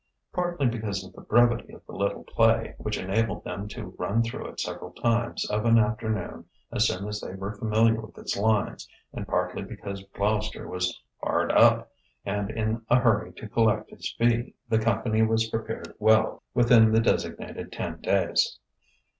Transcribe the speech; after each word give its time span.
Partly 0.33 0.65
because 0.65 1.03
of 1.03 1.13
the 1.13 1.21
brevity 1.21 1.71
of 1.73 1.85
the 1.85 1.91
little 1.93 2.23
play, 2.23 2.73
which 2.79 2.97
enabled 2.97 3.43
them 3.43 3.67
to 3.67 3.93
run 3.99 4.23
through 4.23 4.47
it 4.47 4.59
several 4.59 4.93
times 4.93 5.47
of 5.47 5.63
an 5.63 5.77
afternoon 5.77 6.45
as 6.71 6.87
soon 6.87 7.07
as 7.07 7.21
they 7.21 7.35
were 7.35 7.53
familiar 7.55 8.01
with 8.01 8.17
its 8.17 8.35
lines, 8.35 8.89
and 9.13 9.27
partly 9.27 9.61
because 9.61 10.03
Gloucester 10.15 10.67
was 10.67 10.99
hard 11.21 11.51
up 11.51 11.91
and 12.25 12.49
in 12.49 12.81
a 12.89 12.95
hurry 12.99 13.31
to 13.33 13.47
collect 13.49 13.91
his 13.91 14.11
fee, 14.17 14.55
the 14.67 14.79
company 14.79 15.21
was 15.21 15.51
prepared 15.51 15.93
well 15.99 16.41
within 16.55 16.91
the 16.91 16.99
designated 16.99 17.71
ten 17.71 17.99
days. 18.01 18.57